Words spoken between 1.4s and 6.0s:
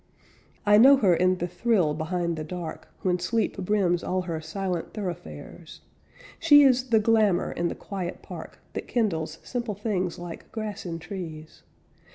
thrill behind the dark When sleep brims all her silent thoroughfares.